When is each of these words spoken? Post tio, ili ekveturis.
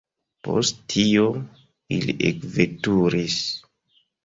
Post 0.45 0.79
tio, 0.93 1.25
ili 1.99 2.17
ekveturis. 2.33 3.39